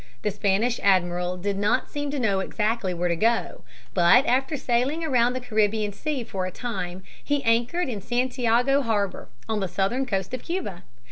The 0.23 0.31
Spanish 0.31 0.79
admiral 0.81 1.37
did 1.37 1.59
not 1.59 1.87
seem 1.91 2.09
to 2.09 2.19
know 2.19 2.39
exactly 2.39 2.91
where 2.91 3.07
to 3.07 3.15
go. 3.15 3.61
But 3.93 4.25
after 4.25 4.57
sailing 4.57 5.03
around 5.03 5.33
the 5.33 5.39
Caribbean 5.39 5.93
Sea 5.93 6.23
for 6.23 6.47
a 6.47 6.51
time, 6.51 7.03
he 7.23 7.43
anchored 7.43 7.87
in 7.87 8.01
Santiago 8.01 8.81
harbor 8.81 9.29
on 9.47 9.59
the 9.59 9.67
southern 9.67 10.07
coast 10.07 10.33
of 10.33 10.41
Cuba. 10.41 10.85